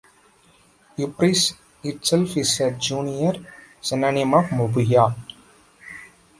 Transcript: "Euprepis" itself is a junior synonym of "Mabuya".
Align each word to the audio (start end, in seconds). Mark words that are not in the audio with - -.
"Euprepis" 0.97 1.53
itself 1.83 2.35
is 2.35 2.59
a 2.61 2.71
junior 2.71 3.33
synonym 3.81 4.33
of 4.33 4.45
"Mabuya". 4.45 5.15